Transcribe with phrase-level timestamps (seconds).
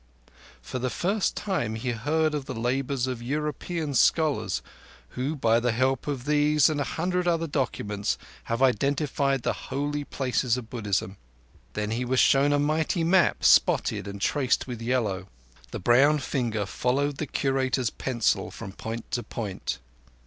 [0.63, 4.63] For the first time he heard of the labours of European scholars,
[5.09, 10.03] who by the help of these and a hundred other documents have identified the Holy
[10.03, 11.17] Places of Buddhism.
[11.73, 15.27] Then he was shown a mighty map, spotted and traced with yellow.
[15.69, 19.77] The brown finger followed the Curator's pencil from point to point.